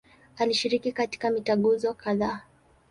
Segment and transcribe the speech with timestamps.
[0.37, 0.93] Alishiriki
[1.31, 2.39] mitaguso kadhaa.